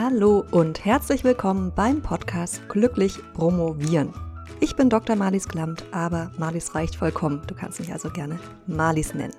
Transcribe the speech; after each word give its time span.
Hallo 0.00 0.44
und 0.52 0.84
herzlich 0.84 1.24
willkommen 1.24 1.72
beim 1.74 2.00
Podcast 2.02 2.68
Glücklich 2.68 3.18
Promovieren. 3.34 4.14
Ich 4.60 4.76
bin 4.76 4.88
Dr. 4.88 5.16
Marlies 5.16 5.48
Klamt, 5.48 5.84
aber 5.90 6.30
Marlies 6.38 6.72
reicht 6.76 6.94
vollkommen. 6.94 7.42
Du 7.48 7.56
kannst 7.56 7.80
mich 7.80 7.92
also 7.92 8.08
gerne 8.08 8.38
Marlies 8.68 9.12
nennen. 9.12 9.34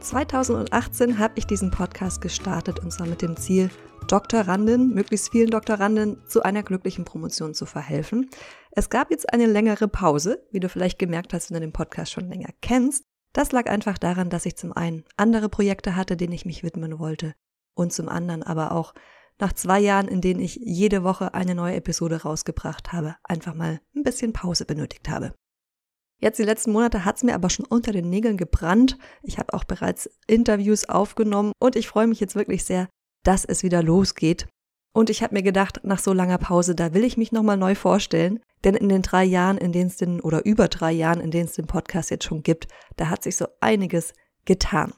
2018 0.00 1.18
habe 1.18 1.32
ich 1.36 1.46
diesen 1.46 1.70
Podcast 1.70 2.20
gestartet 2.20 2.80
und 2.80 2.92
zwar 2.92 3.06
mit 3.06 3.22
dem 3.22 3.34
Ziel, 3.38 3.70
Doktoranden, 4.08 4.92
möglichst 4.92 5.30
vielen 5.30 5.48
Doktoranden 5.48 6.22
zu 6.28 6.42
einer 6.42 6.62
glücklichen 6.62 7.06
Promotion 7.06 7.54
zu 7.54 7.64
verhelfen. 7.64 8.28
Es 8.72 8.90
gab 8.90 9.10
jetzt 9.10 9.32
eine 9.32 9.46
längere 9.46 9.88
Pause, 9.88 10.46
wie 10.50 10.60
du 10.60 10.68
vielleicht 10.68 10.98
gemerkt 10.98 11.32
hast, 11.32 11.48
wenn 11.48 11.54
du 11.54 11.60
den 11.60 11.72
Podcast 11.72 12.12
schon 12.12 12.28
länger 12.28 12.50
kennst. 12.60 13.06
Das 13.32 13.52
lag 13.52 13.70
einfach 13.70 13.96
daran, 13.96 14.28
dass 14.28 14.44
ich 14.44 14.58
zum 14.58 14.74
einen 14.74 15.04
andere 15.16 15.48
Projekte 15.48 15.96
hatte, 15.96 16.18
denen 16.18 16.34
ich 16.34 16.44
mich 16.44 16.62
widmen 16.62 16.98
wollte 16.98 17.34
und 17.72 17.90
zum 17.90 18.10
anderen 18.10 18.42
aber 18.42 18.72
auch 18.72 18.92
nach 19.40 19.52
zwei 19.52 19.80
Jahren, 19.80 20.08
in 20.08 20.20
denen 20.20 20.40
ich 20.40 20.56
jede 20.62 21.02
Woche 21.02 21.34
eine 21.34 21.54
neue 21.54 21.76
Episode 21.76 22.22
rausgebracht 22.22 22.92
habe, 22.92 23.16
einfach 23.24 23.54
mal 23.54 23.80
ein 23.94 24.02
bisschen 24.02 24.32
Pause 24.32 24.64
benötigt 24.64 25.08
habe. 25.08 25.34
Jetzt 26.20 26.38
die 26.38 26.44
letzten 26.44 26.72
Monate 26.72 27.04
hat 27.04 27.16
es 27.16 27.22
mir 27.22 27.34
aber 27.34 27.48
schon 27.48 27.64
unter 27.64 27.92
den 27.92 28.10
Nägeln 28.10 28.36
gebrannt. 28.36 28.98
Ich 29.22 29.38
habe 29.38 29.54
auch 29.54 29.64
bereits 29.64 30.10
Interviews 30.26 30.88
aufgenommen 30.88 31.52
und 31.58 31.76
ich 31.76 31.88
freue 31.88 32.06
mich 32.06 32.20
jetzt 32.20 32.34
wirklich 32.34 32.64
sehr, 32.64 32.88
dass 33.24 33.44
es 33.44 33.62
wieder 33.62 33.82
losgeht. 33.82 34.46
Und 34.92 35.08
ich 35.08 35.22
habe 35.22 35.34
mir 35.34 35.42
gedacht, 35.42 35.80
nach 35.84 35.98
so 35.98 36.12
langer 36.12 36.38
Pause, 36.38 36.74
da 36.74 36.92
will 36.92 37.04
ich 37.04 37.16
mich 37.16 37.32
nochmal 37.32 37.56
neu 37.56 37.74
vorstellen. 37.74 38.40
Denn 38.64 38.74
in 38.74 38.90
den 38.90 39.02
drei 39.02 39.24
Jahren, 39.24 39.56
in 39.56 39.72
denen 39.72 39.86
es 39.86 39.96
den, 39.96 40.20
oder 40.20 40.44
über 40.44 40.68
drei 40.68 40.92
Jahren, 40.92 41.20
in 41.20 41.30
denen 41.30 41.46
es 41.46 41.54
den 41.54 41.66
Podcast 41.66 42.10
jetzt 42.10 42.24
schon 42.24 42.42
gibt, 42.42 42.68
da 42.96 43.08
hat 43.08 43.22
sich 43.22 43.36
so 43.36 43.46
einiges 43.60 44.12
getan. 44.44 44.92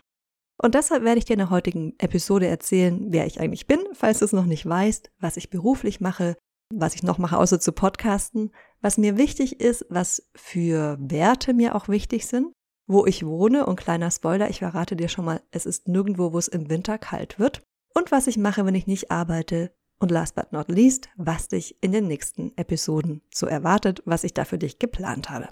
Und 0.58 0.74
deshalb 0.74 1.02
werde 1.02 1.18
ich 1.18 1.24
dir 1.24 1.34
in 1.34 1.40
der 1.40 1.50
heutigen 1.50 1.94
Episode 1.98 2.46
erzählen, 2.46 3.06
wer 3.08 3.26
ich 3.26 3.40
eigentlich 3.40 3.66
bin, 3.66 3.80
falls 3.94 4.20
du 4.20 4.24
es 4.24 4.32
noch 4.32 4.44
nicht 4.44 4.66
weißt, 4.66 5.10
was 5.18 5.36
ich 5.36 5.50
beruflich 5.50 6.00
mache, 6.00 6.36
was 6.72 6.94
ich 6.94 7.02
noch 7.02 7.18
mache, 7.18 7.36
außer 7.38 7.60
zu 7.60 7.72
podcasten, 7.72 8.52
was 8.80 8.98
mir 8.98 9.16
wichtig 9.16 9.60
ist, 9.60 9.86
was 9.88 10.30
für 10.34 10.96
Werte 11.00 11.52
mir 11.52 11.74
auch 11.74 11.88
wichtig 11.88 12.26
sind, 12.26 12.52
wo 12.86 13.06
ich 13.06 13.26
wohne. 13.26 13.66
Und 13.66 13.76
kleiner 13.76 14.10
Spoiler, 14.10 14.48
ich 14.50 14.60
verrate 14.60 14.96
dir 14.96 15.08
schon 15.08 15.24
mal, 15.24 15.42
es 15.50 15.66
ist 15.66 15.88
nirgendwo, 15.88 16.32
wo 16.32 16.38
es 16.38 16.48
im 16.48 16.68
Winter 16.68 16.98
kalt 16.98 17.38
wird. 17.38 17.62
Und 17.94 18.10
was 18.10 18.26
ich 18.26 18.38
mache, 18.38 18.64
wenn 18.64 18.74
ich 18.74 18.86
nicht 18.86 19.10
arbeite. 19.10 19.72
Und 20.00 20.10
last 20.10 20.34
but 20.34 20.52
not 20.52 20.68
least, 20.68 21.08
was 21.16 21.48
dich 21.48 21.76
in 21.80 21.92
den 21.92 22.08
nächsten 22.08 22.56
Episoden 22.56 23.22
so 23.32 23.46
erwartet, 23.46 24.02
was 24.04 24.24
ich 24.24 24.34
da 24.34 24.44
für 24.44 24.58
dich 24.58 24.78
geplant 24.78 25.30
habe. 25.30 25.48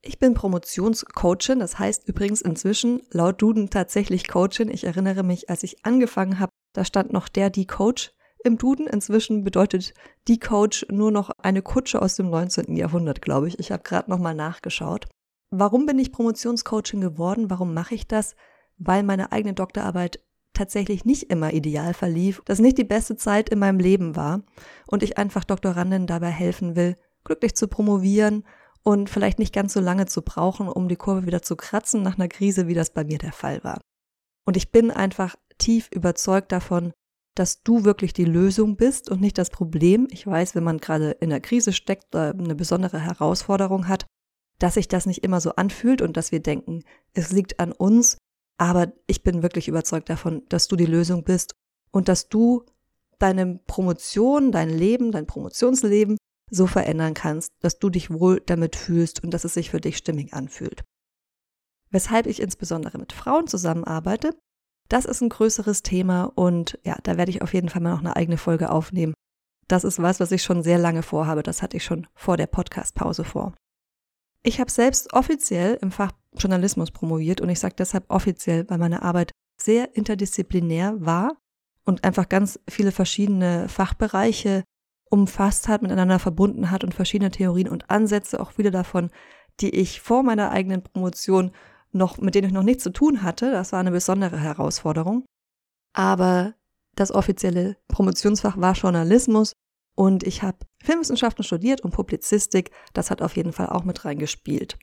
Ich 0.00 0.18
bin 0.20 0.34
Promotionscoachin, 0.34 1.58
das 1.58 1.78
heißt 1.78 2.06
übrigens 2.08 2.40
inzwischen 2.40 3.02
laut 3.10 3.42
Duden 3.42 3.68
tatsächlich 3.68 4.28
Coachin. 4.28 4.70
Ich 4.70 4.84
erinnere 4.84 5.24
mich, 5.24 5.50
als 5.50 5.64
ich 5.64 5.84
angefangen 5.84 6.38
habe, 6.38 6.52
da 6.72 6.84
stand 6.84 7.12
noch 7.12 7.28
der, 7.28 7.50
die 7.50 7.66
Coach 7.66 8.12
im 8.44 8.58
Duden. 8.58 8.86
Inzwischen 8.86 9.42
bedeutet 9.42 9.94
die 10.28 10.38
Coach 10.38 10.86
nur 10.88 11.10
noch 11.10 11.30
eine 11.42 11.62
Kutsche 11.62 12.00
aus 12.00 12.14
dem 12.14 12.30
19. 12.30 12.76
Jahrhundert, 12.76 13.22
glaube 13.22 13.48
ich. 13.48 13.58
Ich 13.58 13.72
habe 13.72 13.82
gerade 13.82 14.08
nochmal 14.08 14.34
nachgeschaut. 14.34 15.08
Warum 15.50 15.86
bin 15.86 15.98
ich 15.98 16.12
Promotionscoachin 16.12 17.00
geworden? 17.00 17.50
Warum 17.50 17.74
mache 17.74 17.96
ich 17.96 18.06
das? 18.06 18.36
Weil 18.76 19.02
meine 19.02 19.32
eigene 19.32 19.54
Doktorarbeit 19.54 20.20
tatsächlich 20.52 21.04
nicht 21.04 21.24
immer 21.24 21.52
ideal 21.52 21.92
verlief, 21.92 22.42
das 22.44 22.60
nicht 22.60 22.78
die 22.78 22.84
beste 22.84 23.16
Zeit 23.16 23.48
in 23.48 23.58
meinem 23.58 23.78
Leben 23.78 24.14
war 24.14 24.42
und 24.86 25.02
ich 25.02 25.18
einfach 25.18 25.44
Doktoranden 25.44 26.06
dabei 26.06 26.30
helfen 26.30 26.76
will, 26.76 26.96
glücklich 27.24 27.54
zu 27.54 27.66
promovieren 27.68 28.44
und 28.88 29.10
vielleicht 29.10 29.38
nicht 29.38 29.52
ganz 29.52 29.74
so 29.74 29.80
lange 29.80 30.06
zu 30.06 30.22
brauchen, 30.22 30.66
um 30.66 30.88
die 30.88 30.96
Kurve 30.96 31.26
wieder 31.26 31.42
zu 31.42 31.56
kratzen 31.56 32.00
nach 32.00 32.14
einer 32.14 32.28
Krise, 32.28 32.68
wie 32.68 32.74
das 32.74 32.88
bei 32.88 33.04
mir 33.04 33.18
der 33.18 33.34
Fall 33.34 33.62
war. 33.62 33.82
Und 34.46 34.56
ich 34.56 34.72
bin 34.72 34.90
einfach 34.90 35.36
tief 35.58 35.90
überzeugt 35.92 36.52
davon, 36.52 36.94
dass 37.34 37.62
du 37.62 37.84
wirklich 37.84 38.14
die 38.14 38.24
Lösung 38.24 38.76
bist 38.76 39.10
und 39.10 39.20
nicht 39.20 39.36
das 39.36 39.50
Problem. 39.50 40.08
Ich 40.10 40.26
weiß, 40.26 40.54
wenn 40.54 40.64
man 40.64 40.78
gerade 40.78 41.10
in 41.10 41.28
der 41.28 41.42
Krise 41.42 41.74
steckt 41.74 42.14
oder 42.14 42.30
eine 42.30 42.54
besondere 42.54 42.98
Herausforderung 42.98 43.88
hat, 43.88 44.06
dass 44.58 44.74
sich 44.74 44.88
das 44.88 45.04
nicht 45.04 45.22
immer 45.22 45.42
so 45.42 45.50
anfühlt 45.56 46.00
und 46.00 46.16
dass 46.16 46.32
wir 46.32 46.40
denken, 46.40 46.82
es 47.12 47.30
liegt 47.30 47.60
an 47.60 47.72
uns. 47.72 48.16
Aber 48.56 48.90
ich 49.06 49.22
bin 49.22 49.42
wirklich 49.42 49.68
überzeugt 49.68 50.08
davon, 50.08 50.44
dass 50.48 50.66
du 50.66 50.76
die 50.76 50.86
Lösung 50.86 51.24
bist 51.24 51.52
und 51.90 52.08
dass 52.08 52.30
du 52.30 52.64
deine 53.18 53.60
Promotion, 53.66 54.50
dein 54.50 54.70
Leben, 54.70 55.12
dein 55.12 55.26
Promotionsleben 55.26 56.16
so 56.50 56.66
verändern 56.66 57.14
kannst, 57.14 57.52
dass 57.60 57.78
du 57.78 57.90
dich 57.90 58.10
wohl 58.10 58.40
damit 58.44 58.76
fühlst 58.76 59.22
und 59.22 59.32
dass 59.32 59.44
es 59.44 59.54
sich 59.54 59.70
für 59.70 59.80
dich 59.80 59.96
stimmig 59.96 60.34
anfühlt. 60.34 60.84
Weshalb 61.90 62.26
ich 62.26 62.40
insbesondere 62.40 62.98
mit 62.98 63.12
Frauen 63.12 63.46
zusammenarbeite, 63.46 64.34
das 64.88 65.04
ist 65.04 65.20
ein 65.20 65.28
größeres 65.28 65.82
Thema 65.82 66.24
und 66.24 66.78
ja, 66.84 66.96
da 67.02 67.16
werde 67.16 67.30
ich 67.30 67.42
auf 67.42 67.54
jeden 67.54 67.68
Fall 67.68 67.82
mal 67.82 67.92
noch 67.92 68.00
eine 68.00 68.16
eigene 68.16 68.38
Folge 68.38 68.70
aufnehmen. 68.70 69.14
Das 69.68 69.84
ist 69.84 70.00
was, 70.00 70.18
was 70.18 70.32
ich 70.32 70.42
schon 70.42 70.62
sehr 70.62 70.78
lange 70.78 71.02
vorhabe. 71.02 71.42
Das 71.42 71.62
hatte 71.62 71.76
ich 71.76 71.84
schon 71.84 72.06
vor 72.14 72.38
der 72.38 72.46
Podcast-Pause 72.46 73.24
vor. 73.24 73.54
Ich 74.42 74.60
habe 74.60 74.70
selbst 74.70 75.12
offiziell 75.12 75.78
im 75.82 75.90
Fach 75.90 76.12
Journalismus 76.34 76.90
promoviert 76.90 77.40
und 77.40 77.50
ich 77.50 77.60
sage 77.60 77.74
deshalb 77.76 78.04
offiziell, 78.08 78.68
weil 78.70 78.78
meine 78.78 79.02
Arbeit 79.02 79.32
sehr 79.60 79.94
interdisziplinär 79.96 80.94
war 80.98 81.36
und 81.84 82.04
einfach 82.04 82.28
ganz 82.28 82.58
viele 82.68 82.92
verschiedene 82.92 83.68
Fachbereiche 83.68 84.64
umfasst 85.10 85.68
hat, 85.68 85.82
miteinander 85.82 86.18
verbunden 86.18 86.70
hat 86.70 86.84
und 86.84 86.94
verschiedene 86.94 87.30
Theorien 87.30 87.68
und 87.68 87.90
Ansätze, 87.90 88.40
auch 88.40 88.52
viele 88.52 88.70
davon, 88.70 89.10
die 89.60 89.70
ich 89.70 90.00
vor 90.00 90.22
meiner 90.22 90.50
eigenen 90.50 90.82
Promotion 90.82 91.52
noch, 91.92 92.18
mit 92.18 92.34
denen 92.34 92.48
ich 92.48 92.52
noch 92.52 92.62
nichts 92.62 92.84
zu 92.84 92.90
tun 92.90 93.22
hatte. 93.22 93.50
Das 93.50 93.72
war 93.72 93.80
eine 93.80 93.90
besondere 93.90 94.38
Herausforderung. 94.38 95.24
Aber 95.92 96.54
das 96.94 97.12
offizielle 97.12 97.76
Promotionsfach 97.88 98.56
war 98.56 98.74
Journalismus 98.74 99.52
und 99.94 100.22
ich 100.24 100.42
habe 100.42 100.58
Filmwissenschaften 100.82 101.44
studiert 101.44 101.80
und 101.80 101.92
Publizistik. 101.92 102.70
Das 102.92 103.10
hat 103.10 103.22
auf 103.22 103.36
jeden 103.36 103.52
Fall 103.52 103.68
auch 103.68 103.84
mit 103.84 104.04
reingespielt. 104.04 104.78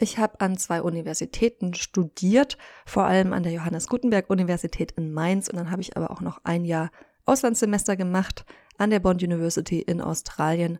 Ich 0.00 0.18
habe 0.18 0.40
an 0.40 0.56
zwei 0.56 0.82
Universitäten 0.82 1.74
studiert, 1.74 2.58
vor 2.84 3.04
allem 3.04 3.32
an 3.32 3.44
der 3.44 3.52
Johannes 3.52 3.86
Gutenberg 3.86 4.28
Universität 4.28 4.92
in 4.92 5.12
Mainz 5.12 5.48
und 5.48 5.56
dann 5.56 5.70
habe 5.70 5.82
ich 5.82 5.96
aber 5.96 6.10
auch 6.10 6.20
noch 6.20 6.40
ein 6.44 6.64
Jahr 6.64 6.90
Auslandssemester 7.26 7.96
gemacht 7.96 8.44
an 8.78 8.90
der 8.90 9.00
Bond 9.00 9.22
University 9.22 9.80
in 9.80 10.00
Australien 10.00 10.78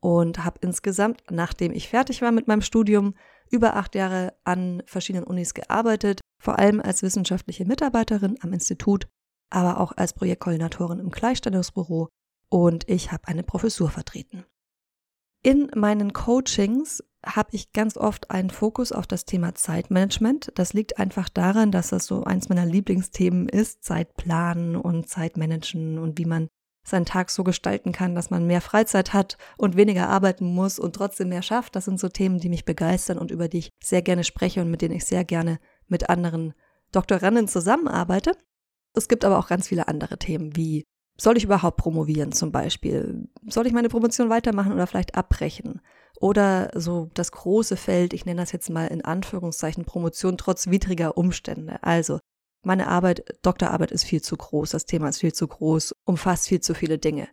und 0.00 0.44
habe 0.44 0.58
insgesamt, 0.62 1.22
nachdem 1.30 1.72
ich 1.72 1.88
fertig 1.88 2.22
war 2.22 2.32
mit 2.32 2.48
meinem 2.48 2.62
Studium, 2.62 3.14
über 3.50 3.76
acht 3.76 3.94
Jahre 3.94 4.34
an 4.44 4.82
verschiedenen 4.86 5.24
Unis 5.24 5.54
gearbeitet, 5.54 6.20
vor 6.42 6.58
allem 6.58 6.80
als 6.80 7.02
wissenschaftliche 7.02 7.64
Mitarbeiterin 7.64 8.36
am 8.40 8.52
Institut, 8.52 9.06
aber 9.50 9.80
auch 9.80 9.92
als 9.96 10.12
Projektkoordinatorin 10.12 10.98
im 10.98 11.10
Gleichstellungsbüro 11.10 12.08
und 12.48 12.88
ich 12.88 13.12
habe 13.12 13.28
eine 13.28 13.42
Professur 13.42 13.90
vertreten. 13.90 14.44
In 15.42 15.70
meinen 15.74 16.12
Coachings 16.12 17.04
habe 17.24 17.50
ich 17.52 17.72
ganz 17.72 17.96
oft 17.96 18.30
einen 18.30 18.50
Fokus 18.50 18.92
auf 18.92 19.06
das 19.06 19.24
Thema 19.24 19.54
Zeitmanagement. 19.54 20.52
Das 20.54 20.72
liegt 20.72 20.98
einfach 20.98 21.28
daran, 21.28 21.70
dass 21.70 21.88
das 21.88 22.06
so 22.06 22.24
eins 22.24 22.48
meiner 22.48 22.66
Lieblingsthemen 22.66 23.48
ist, 23.48 23.84
Zeitplanen 23.84 24.76
und 24.76 25.08
Zeitmanagen 25.08 25.98
und 25.98 26.18
wie 26.18 26.24
man 26.24 26.48
seinen 26.86 27.04
Tag 27.04 27.30
so 27.30 27.44
gestalten 27.44 27.92
kann, 27.92 28.14
dass 28.14 28.30
man 28.30 28.46
mehr 28.46 28.60
Freizeit 28.60 29.12
hat 29.12 29.36
und 29.58 29.76
weniger 29.76 30.08
arbeiten 30.08 30.46
muss 30.46 30.78
und 30.78 30.94
trotzdem 30.94 31.28
mehr 31.28 31.42
schafft. 31.42 31.76
Das 31.76 31.84
sind 31.84 31.98
so 31.98 32.08
Themen, 32.08 32.38
die 32.38 32.48
mich 32.48 32.64
begeistern 32.64 33.18
und 33.18 33.30
über 33.30 33.48
die 33.48 33.58
ich 33.58 33.72
sehr 33.82 34.02
gerne 34.02 34.24
spreche 34.24 34.60
und 34.60 34.70
mit 34.70 34.82
denen 34.82 34.94
ich 34.94 35.04
sehr 35.04 35.24
gerne 35.24 35.58
mit 35.88 36.08
anderen 36.08 36.54
Doktoranden 36.92 37.48
zusammenarbeite. 37.48 38.32
Es 38.94 39.08
gibt 39.08 39.24
aber 39.24 39.38
auch 39.38 39.48
ganz 39.48 39.68
viele 39.68 39.88
andere 39.88 40.18
Themen 40.18 40.56
wie 40.56 40.84
soll 41.18 41.36
ich 41.36 41.44
überhaupt 41.44 41.78
promovieren 41.78 42.32
zum 42.32 42.52
Beispiel? 42.52 43.28
Soll 43.48 43.66
ich 43.66 43.72
meine 43.72 43.88
Promotion 43.88 44.28
weitermachen 44.28 44.72
oder 44.72 44.86
vielleicht 44.86 45.14
abbrechen? 45.14 45.80
Oder 46.20 46.70
so 46.74 47.10
das 47.14 47.32
große 47.32 47.76
Feld, 47.76 48.12
ich 48.12 48.26
nenne 48.26 48.40
das 48.40 48.52
jetzt 48.52 48.70
mal 48.70 48.86
in 48.86 49.04
Anführungszeichen 49.04 49.84
Promotion 49.84 50.36
trotz 50.36 50.68
widriger 50.68 51.16
Umstände. 51.16 51.82
Also 51.82 52.20
meine 52.66 52.88
Arbeit, 52.88 53.38
Doktorarbeit 53.42 53.92
ist 53.92 54.04
viel 54.04 54.20
zu 54.20 54.36
groß, 54.36 54.70
das 54.70 54.86
Thema 54.86 55.08
ist 55.08 55.20
viel 55.20 55.32
zu 55.32 55.46
groß, 55.46 55.94
umfasst 56.04 56.48
viel 56.48 56.60
zu 56.60 56.74
viele 56.74 56.98
Dinge. 56.98 57.28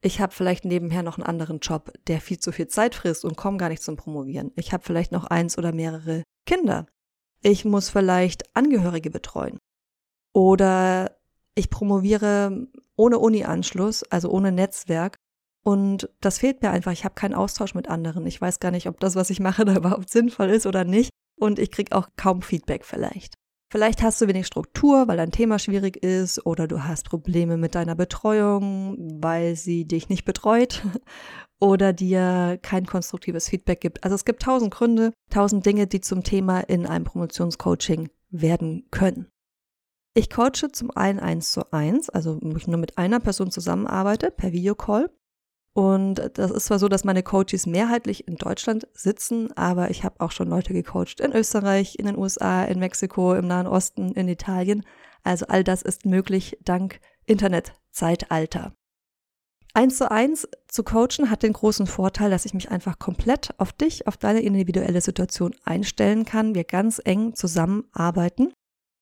Ich 0.00 0.20
habe 0.20 0.32
vielleicht 0.32 0.64
nebenher 0.64 1.02
noch 1.02 1.18
einen 1.18 1.26
anderen 1.26 1.58
Job, 1.58 1.92
der 2.06 2.20
viel 2.20 2.38
zu 2.38 2.52
viel 2.52 2.68
Zeit 2.68 2.94
frisst 2.94 3.24
und 3.24 3.36
komme 3.36 3.56
gar 3.56 3.68
nicht 3.68 3.82
zum 3.82 3.96
Promovieren. 3.96 4.52
Ich 4.54 4.72
habe 4.72 4.84
vielleicht 4.84 5.10
noch 5.10 5.24
eins 5.24 5.58
oder 5.58 5.72
mehrere 5.72 6.22
Kinder. 6.46 6.86
Ich 7.42 7.64
muss 7.64 7.90
vielleicht 7.90 8.54
Angehörige 8.54 9.10
betreuen. 9.10 9.58
Oder 10.32 11.16
ich 11.56 11.68
promoviere 11.68 12.68
ohne 12.94 13.18
Uni-Anschluss, 13.18 14.04
also 14.04 14.30
ohne 14.30 14.52
Netzwerk. 14.52 15.16
Und 15.64 16.08
das 16.20 16.38
fehlt 16.38 16.62
mir 16.62 16.70
einfach. 16.70 16.92
Ich 16.92 17.04
habe 17.04 17.16
keinen 17.16 17.34
Austausch 17.34 17.74
mit 17.74 17.88
anderen. 17.88 18.24
Ich 18.26 18.40
weiß 18.40 18.60
gar 18.60 18.70
nicht, 18.70 18.86
ob 18.86 19.00
das, 19.00 19.16
was 19.16 19.30
ich 19.30 19.40
mache, 19.40 19.64
da 19.64 19.74
überhaupt 19.74 20.10
sinnvoll 20.10 20.50
ist 20.50 20.66
oder 20.66 20.84
nicht. 20.84 21.10
Und 21.36 21.58
ich 21.58 21.72
kriege 21.72 21.96
auch 21.96 22.08
kaum 22.16 22.42
Feedback 22.42 22.84
vielleicht. 22.84 23.34
Vielleicht 23.68 24.00
hast 24.02 24.20
du 24.20 24.28
wenig 24.28 24.46
Struktur, 24.46 25.08
weil 25.08 25.16
dein 25.16 25.32
Thema 25.32 25.58
schwierig 25.58 25.96
ist, 25.96 26.46
oder 26.46 26.68
du 26.68 26.84
hast 26.84 27.08
Probleme 27.08 27.56
mit 27.56 27.74
deiner 27.74 27.96
Betreuung, 27.96 29.20
weil 29.20 29.56
sie 29.56 29.84
dich 29.84 30.08
nicht 30.08 30.24
betreut 30.24 30.84
oder 31.60 31.92
dir 31.92 32.58
kein 32.62 32.86
konstruktives 32.86 33.48
Feedback 33.48 33.80
gibt. 33.80 34.04
Also 34.04 34.14
es 34.14 34.24
gibt 34.24 34.42
tausend 34.42 34.72
Gründe, 34.72 35.12
tausend 35.30 35.66
Dinge, 35.66 35.88
die 35.88 36.00
zum 36.00 36.22
Thema 36.22 36.60
in 36.60 36.86
einem 36.86 37.04
Promotionscoaching 37.04 38.08
werden 38.30 38.86
können. 38.92 39.28
Ich 40.14 40.30
coache 40.30 40.70
zum 40.72 40.90
einen 40.92 41.18
eins 41.18 41.50
zu 41.52 41.72
eins, 41.72 42.08
also 42.08 42.38
wo 42.40 42.56
ich 42.56 42.68
nur 42.68 42.78
mit 42.78 42.96
einer 42.96 43.20
Person 43.20 43.50
zusammenarbeite 43.50 44.30
per 44.30 44.52
Videocall. 44.52 45.10
Und 45.76 46.30
das 46.38 46.50
ist 46.50 46.64
zwar 46.64 46.78
so, 46.78 46.88
dass 46.88 47.04
meine 47.04 47.22
Coaches 47.22 47.66
mehrheitlich 47.66 48.26
in 48.26 48.36
Deutschland 48.36 48.88
sitzen, 48.94 49.54
aber 49.58 49.90
ich 49.90 50.04
habe 50.04 50.22
auch 50.22 50.30
schon 50.30 50.48
Leute 50.48 50.72
gecoacht 50.72 51.20
in 51.20 51.32
Österreich, 51.34 51.98
in 51.98 52.06
den 52.06 52.16
USA, 52.16 52.64
in 52.64 52.78
Mexiko, 52.78 53.34
im 53.34 53.46
Nahen 53.46 53.66
Osten, 53.66 54.12
in 54.12 54.26
Italien. 54.26 54.86
Also 55.22 55.48
all 55.48 55.64
das 55.64 55.82
ist 55.82 56.06
möglich 56.06 56.56
dank 56.64 56.98
Internetzeitalter. 57.26 58.72
Eins 59.74 59.98
zu 59.98 60.10
eins 60.10 60.48
zu 60.66 60.82
coachen 60.82 61.28
hat 61.28 61.42
den 61.42 61.52
großen 61.52 61.86
Vorteil, 61.86 62.30
dass 62.30 62.46
ich 62.46 62.54
mich 62.54 62.70
einfach 62.70 62.98
komplett 62.98 63.50
auf 63.58 63.74
dich, 63.74 64.06
auf 64.06 64.16
deine 64.16 64.40
individuelle 64.40 65.02
Situation 65.02 65.54
einstellen 65.62 66.24
kann, 66.24 66.54
wir 66.54 66.64
ganz 66.64 67.02
eng 67.04 67.34
zusammenarbeiten. 67.34 68.50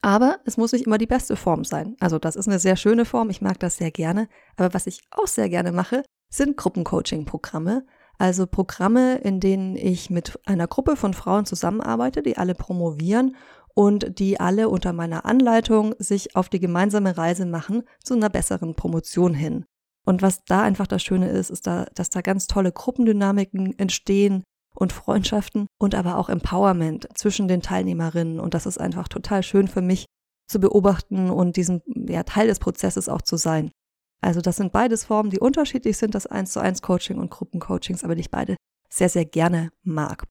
Aber 0.03 0.41
es 0.44 0.56
muss 0.56 0.73
nicht 0.73 0.87
immer 0.87 0.99
die 0.99 1.06
beste 1.06 1.37
Form 1.37 1.62
sein. 1.62 1.94
Also 2.00 2.19
das 2.19 2.35
ist 2.35 2.49
eine 2.49 2.59
sehr 2.59 2.75
schöne 2.75 3.05
Form, 3.05 3.31
ich 3.31 3.43
mag 3.43 3.61
das 3.61 3.76
sehr 3.76 3.93
gerne. 3.93 4.29
Aber 4.56 4.75
was 4.75 4.88
ich 4.88 5.03
auch 5.12 5.29
sehr 5.29 5.49
gerne 5.49 5.71
mache, 5.71 6.03
sind 6.35 6.57
Gruppencoaching-Programme. 6.57 7.87
Also 8.19 8.47
Programme, 8.47 9.17
in 9.19 9.41
denen 9.41 9.77
ich 9.77 10.11
mit 10.11 10.39
einer 10.47 10.67
Gruppe 10.67 10.97
von 10.97 11.15
Frauen 11.15 11.47
zusammenarbeite, 11.47 12.23
die 12.23 12.37
alle 12.37 12.55
promovieren 12.55 13.37
und 13.75 14.19
die 14.19 14.39
alle 14.39 14.69
unter 14.69 14.93
meiner 14.93 15.25
Anleitung 15.25 15.95
sich 15.99 16.37
auf 16.37 16.49
die 16.49 16.61
gemeinsame 16.61 17.17
Reise 17.17 17.47
machen 17.47 17.83
zu 18.03 18.15
einer 18.15 18.31
besseren 18.31 18.75
Promotion 18.75 19.35
hin. 19.35 19.65
Und 20.07 20.23
was 20.23 20.45
da 20.45 20.63
einfach 20.63 20.87
das 20.87 21.03
Schöne 21.03 21.31
ist, 21.31 21.51
ist 21.51 21.67
da, 21.67 21.87
dass 21.95 22.11
da 22.11 22.21
ganz 22.21 22.47
tolle 22.47 22.73
Gruppendynamiken 22.73 23.79
entstehen 23.79 24.45
und 24.75 24.93
Freundschaften 24.93 25.67
und 25.79 25.95
aber 25.95 26.19
auch 26.19 26.29
Empowerment 26.29 27.09
zwischen 27.15 27.49
den 27.49 27.63
Teilnehmerinnen. 27.63 28.39
Und 28.39 28.55
das 28.55 28.67
ist 28.67 28.79
einfach 28.79 29.09
total 29.09 29.43
schön 29.43 29.67
für 29.67 29.83
mich 29.83 30.07
zu 30.47 30.61
beobachten 30.61 31.31
und 31.31 31.57
diesen 31.57 31.81
ja, 31.87 32.23
Teil 32.23 32.49
des 32.49 32.59
Prozesses 32.59 33.09
auch 33.09 33.23
zu 33.23 33.37
sein. 33.37 33.71
Also 34.20 34.40
das 34.40 34.56
sind 34.56 34.72
beides 34.72 35.05
Formen, 35.05 35.31
die 35.31 35.40
unterschiedlich 35.40 35.96
sind, 35.96 36.14
das 36.14 36.26
1 36.26 36.52
zu 36.52 36.61
1 36.61 36.82
Coaching 36.82 37.19
und 37.19 37.31
Gruppencoachings, 37.31 38.05
aber 38.05 38.14
die 38.14 38.22
ich 38.22 38.31
beide 38.31 38.56
sehr, 38.88 39.08
sehr 39.08 39.25
gerne 39.25 39.70
mag. 39.82 40.25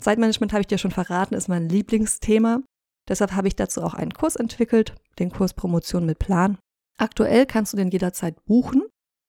Zeitmanagement 0.00 0.52
habe 0.52 0.62
ich 0.62 0.66
dir 0.66 0.78
schon 0.78 0.90
verraten, 0.90 1.34
ist 1.34 1.48
mein 1.48 1.68
Lieblingsthema. 1.68 2.60
Deshalb 3.08 3.32
habe 3.32 3.48
ich 3.48 3.56
dazu 3.56 3.82
auch 3.82 3.94
einen 3.94 4.12
Kurs 4.12 4.36
entwickelt, 4.36 4.94
den 5.18 5.30
Kurs 5.30 5.54
Promotion 5.54 6.06
mit 6.06 6.18
Plan. 6.18 6.58
Aktuell 6.98 7.46
kannst 7.46 7.72
du 7.72 7.76
den 7.76 7.90
jederzeit 7.90 8.44
buchen. 8.44 8.82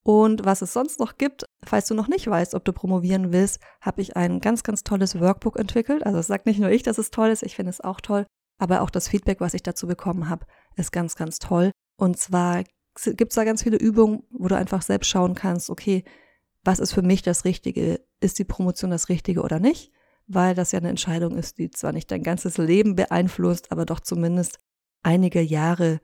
Und 0.03 0.45
was 0.45 0.61
es 0.61 0.73
sonst 0.73 0.99
noch 0.99 1.17
gibt, 1.17 1.45
falls 1.63 1.87
du 1.87 1.93
noch 1.93 2.07
nicht 2.07 2.27
weißt, 2.27 2.55
ob 2.55 2.65
du 2.65 2.73
promovieren 2.73 3.31
willst, 3.31 3.59
habe 3.81 4.01
ich 4.01 4.15
ein 4.15 4.39
ganz, 4.39 4.63
ganz 4.63 4.83
tolles 4.83 5.19
Workbook 5.19 5.57
entwickelt. 5.57 6.05
Also 6.05 6.19
es 6.19 6.27
sagt 6.27 6.45
nicht 6.45 6.59
nur 6.59 6.71
ich, 6.71 6.83
dass 6.83 6.97
es 6.97 7.11
toll 7.11 7.29
ist, 7.29 7.43
ich 7.43 7.55
finde 7.55 7.69
es 7.69 7.81
auch 7.81 8.01
toll, 8.01 8.25
aber 8.57 8.81
auch 8.81 8.89
das 8.89 9.07
Feedback, 9.07 9.39
was 9.39 9.53
ich 9.53 9.61
dazu 9.61 9.87
bekommen 9.87 10.29
habe, 10.29 10.45
ist 10.75 10.91
ganz, 10.91 11.15
ganz 11.15 11.37
toll. 11.39 11.71
Und 11.97 12.17
zwar 12.17 12.63
gibt 13.03 13.31
es 13.31 13.35
da 13.35 13.43
ganz 13.43 13.63
viele 13.63 13.77
Übungen, 13.77 14.23
wo 14.31 14.47
du 14.47 14.55
einfach 14.55 14.81
selbst 14.81 15.07
schauen 15.07 15.35
kannst, 15.35 15.69
okay, 15.69 16.03
was 16.63 16.79
ist 16.79 16.93
für 16.93 17.01
mich 17.01 17.21
das 17.21 17.45
Richtige? 17.45 18.01
Ist 18.19 18.39
die 18.39 18.43
Promotion 18.43 18.91
das 18.91 19.09
Richtige 19.09 19.41
oder 19.41 19.59
nicht? 19.59 19.91
Weil 20.27 20.55
das 20.55 20.71
ja 20.71 20.79
eine 20.79 20.89
Entscheidung 20.89 21.37
ist, 21.37 21.57
die 21.57 21.71
zwar 21.71 21.93
nicht 21.93 22.11
dein 22.11 22.23
ganzes 22.23 22.57
Leben 22.57 22.95
beeinflusst, 22.95 23.71
aber 23.71 23.85
doch 23.85 23.99
zumindest 23.99 24.59
einige 25.01 25.41
Jahre 25.41 25.99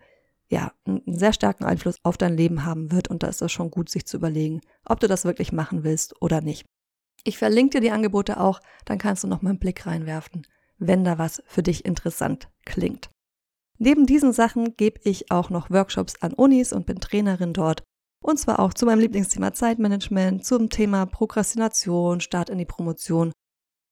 ja, 0.48 0.72
einen 0.86 1.18
sehr 1.18 1.34
starken 1.34 1.66
Einfluss 1.66 1.98
auf 2.04 2.18
dein 2.18 2.38
Leben 2.38 2.66
haben 2.66 2.92
wird 2.92 3.08
und 3.08 3.24
da 3.24 3.28
ist 3.28 3.42
das 3.42 3.52
schon 3.52 3.72
gut, 3.72 3.90
sich 3.90 4.06
zu 4.06 4.18
überlegen, 4.18 4.62
ob 4.86 5.00
du 5.00 5.08
das 5.08 5.26
wirklich 5.26 5.52
machen 5.52 5.84
willst 5.84 6.22
oder 6.22 6.42
nicht. 6.42 6.66
Ich 7.24 7.38
verlinke 7.38 7.78
dir 7.78 7.82
die 7.82 7.92
Angebote 7.92 8.40
auch, 8.40 8.60
dann 8.86 9.00
kannst 9.00 9.24
du 9.24 9.28
noch 9.28 9.42
mal 9.42 9.50
einen 9.50 9.60
Blick 9.60 9.88
reinwerfen, 9.88 10.46
wenn 10.78 11.04
da 11.04 11.18
was 11.18 11.42
für 11.48 11.64
dich 11.64 11.86
interessant 11.86 12.50
klingt. 12.66 13.10
Neben 13.78 14.06
diesen 14.06 14.34
Sachen 14.34 14.76
gebe 14.78 15.00
ich 15.04 15.32
auch 15.32 15.50
noch 15.50 15.70
Workshops 15.70 16.16
an 16.22 16.34
Unis 16.34 16.72
und 16.72 16.86
bin 16.86 17.00
Trainerin 17.00 17.54
dort. 17.54 17.84
Und 18.24 18.40
zwar 18.40 18.60
auch 18.60 18.74
zu 18.74 18.86
meinem 18.86 19.02
Lieblingsthema 19.02 19.54
Zeitmanagement, 19.54 20.46
zum 20.46 20.70
Thema 20.70 21.06
Prokrastination, 21.06 22.22
Start 22.22 22.50
in 22.50 22.58
die 22.58 22.66
Promotion, 22.66 23.32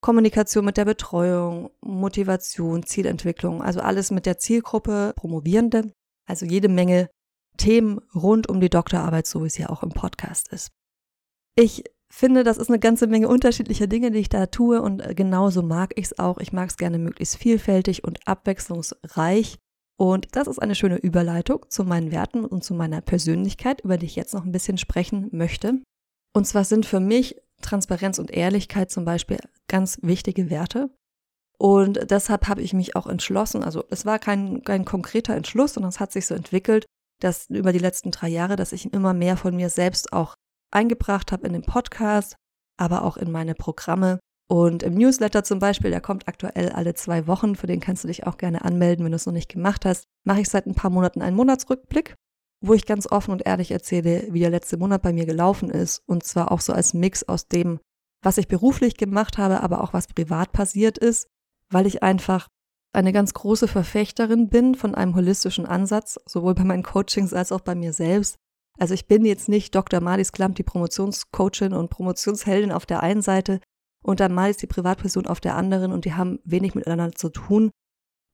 Kommunikation 0.01 0.65
mit 0.65 0.77
der 0.77 0.85
Betreuung, 0.85 1.69
Motivation, 1.81 2.83
Zielentwicklung, 2.83 3.61
also 3.61 3.79
alles 3.79 4.11
mit 4.11 4.25
der 4.25 4.37
Zielgruppe 4.37 5.13
Promovierende. 5.15 5.91
Also 6.27 6.45
jede 6.45 6.69
Menge 6.69 7.09
Themen 7.57 7.99
rund 8.15 8.49
um 8.49 8.59
die 8.59 8.69
Doktorarbeit, 8.69 9.27
so 9.27 9.43
wie 9.43 9.47
es 9.47 9.57
ja 9.57 9.69
auch 9.69 9.83
im 9.83 9.89
Podcast 9.89 10.51
ist. 10.51 10.71
Ich 11.55 11.83
finde, 12.11 12.43
das 12.43 12.57
ist 12.57 12.69
eine 12.69 12.79
ganze 12.79 13.07
Menge 13.07 13.27
unterschiedlicher 13.27 13.87
Dinge, 13.87 14.11
die 14.11 14.19
ich 14.19 14.29
da 14.29 14.47
tue 14.47 14.81
und 14.81 15.03
genauso 15.15 15.61
mag 15.61 15.93
ich 15.95 16.05
es 16.05 16.19
auch. 16.19 16.37
Ich 16.39 16.53
mag 16.53 16.69
es 16.69 16.77
gerne 16.77 16.97
möglichst 16.97 17.37
vielfältig 17.37 18.03
und 18.03 18.27
abwechslungsreich. 18.27 19.59
Und 19.99 20.35
das 20.35 20.47
ist 20.47 20.59
eine 20.59 20.75
schöne 20.75 20.97
Überleitung 20.97 21.65
zu 21.69 21.83
meinen 21.83 22.11
Werten 22.11 22.45
und 22.45 22.63
zu 22.63 22.73
meiner 22.73 23.01
Persönlichkeit, 23.01 23.81
über 23.81 23.97
die 23.97 24.07
ich 24.07 24.15
jetzt 24.15 24.33
noch 24.33 24.43
ein 24.43 24.51
bisschen 24.51 24.77
sprechen 24.77 25.29
möchte. 25.31 25.81
Und 26.35 26.45
zwar 26.45 26.63
sind 26.63 26.85
für 26.85 26.99
mich 26.99 27.35
Transparenz 27.61 28.19
und 28.19 28.31
Ehrlichkeit 28.31 28.91
zum 28.91 29.05
Beispiel 29.05 29.37
ganz 29.67 29.99
wichtige 30.01 30.49
Werte. 30.49 30.89
Und 31.57 32.11
deshalb 32.11 32.47
habe 32.47 32.61
ich 32.61 32.73
mich 32.73 32.95
auch 32.95 33.07
entschlossen, 33.07 33.63
also 33.63 33.83
es 33.89 34.05
war 34.05 34.19
kein, 34.19 34.63
kein 34.63 34.83
konkreter 34.83 35.35
Entschluss, 35.35 35.73
sondern 35.73 35.89
es 35.89 35.99
hat 35.99 36.11
sich 36.11 36.25
so 36.25 36.35
entwickelt, 36.35 36.85
dass 37.21 37.49
über 37.49 37.71
die 37.71 37.79
letzten 37.79 38.11
drei 38.11 38.27
Jahre, 38.27 38.55
dass 38.55 38.73
ich 38.73 38.91
immer 38.91 39.13
mehr 39.13 39.37
von 39.37 39.55
mir 39.55 39.69
selbst 39.69 40.11
auch 40.11 40.33
eingebracht 40.71 41.31
habe 41.31 41.47
in 41.47 41.53
den 41.53 41.61
Podcast, 41.61 42.35
aber 42.77 43.03
auch 43.03 43.17
in 43.17 43.31
meine 43.31 43.55
Programme. 43.55 44.19
Und 44.49 44.83
im 44.83 44.93
Newsletter 44.95 45.43
zum 45.43 45.59
Beispiel, 45.59 45.89
der 45.89 46.01
kommt 46.01 46.27
aktuell 46.27 46.69
alle 46.69 46.93
zwei 46.93 47.27
Wochen, 47.27 47.55
für 47.55 47.67
den 47.67 47.79
kannst 47.79 48.03
du 48.03 48.07
dich 48.07 48.27
auch 48.27 48.37
gerne 48.37 48.63
anmelden, 48.63 49.05
wenn 49.05 49.11
du 49.11 49.15
es 49.15 49.25
noch 49.25 49.33
nicht 49.33 49.49
gemacht 49.49 49.85
hast, 49.85 50.05
mache 50.25 50.41
ich 50.41 50.49
seit 50.49 50.67
ein 50.67 50.75
paar 50.75 50.91
Monaten 50.91 51.21
einen 51.21 51.35
Monatsrückblick, 51.35 52.15
wo 52.61 52.73
ich 52.73 52.85
ganz 52.85 53.09
offen 53.09 53.31
und 53.31 53.45
ehrlich 53.45 53.71
erzähle, 53.71 54.27
wie 54.31 54.39
der 54.39 54.49
letzte 54.49 54.77
Monat 54.77 55.01
bei 55.01 55.13
mir 55.13 55.25
gelaufen 55.25 55.69
ist. 55.69 56.01
Und 56.05 56.23
zwar 56.23 56.51
auch 56.51 56.61
so 56.61 56.73
als 56.73 56.93
Mix 56.93 57.23
aus 57.23 57.47
dem, 57.47 57.79
was 58.21 58.37
ich 58.37 58.47
beruflich 58.47 58.97
gemacht 58.97 59.37
habe, 59.37 59.61
aber 59.61 59.81
auch 59.81 59.93
was 59.93 60.07
privat 60.07 60.51
passiert 60.51 60.97
ist 60.97 61.27
weil 61.73 61.87
ich 61.87 62.03
einfach 62.03 62.47
eine 62.93 63.11
ganz 63.11 63.33
große 63.33 63.67
Verfechterin 63.67 64.49
bin 64.49 64.75
von 64.75 64.93
einem 64.93 65.15
holistischen 65.15 65.65
Ansatz, 65.65 66.19
sowohl 66.25 66.53
bei 66.53 66.63
meinen 66.63 66.83
Coachings 66.83 67.33
als 67.33 67.51
auch 67.51 67.61
bei 67.61 67.73
mir 67.75 67.91
selbst. 67.91 68.35
Also 68.79 68.93
ich 68.93 69.07
bin 69.07 69.25
jetzt 69.25 69.49
nicht 69.49 69.73
Dr. 69.73 69.99
Marlies 69.99 70.31
Klamp, 70.31 70.55
die 70.55 70.63
Promotionscoachin 70.63 71.73
und 71.73 71.89
Promotionsheldin 71.89 72.71
auf 72.71 72.85
der 72.85 73.01
einen 73.01 73.21
Seite 73.21 73.59
und 74.03 74.19
dann 74.19 74.33
Marlies 74.33 74.57
die 74.57 74.67
Privatperson 74.67 75.25
auf 75.25 75.39
der 75.39 75.55
anderen 75.55 75.91
und 75.91 76.05
die 76.05 76.13
haben 76.13 76.39
wenig 76.43 76.75
miteinander 76.75 77.13
zu 77.13 77.29
tun. 77.29 77.71